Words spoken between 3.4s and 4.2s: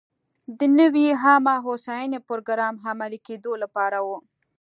لپاره و.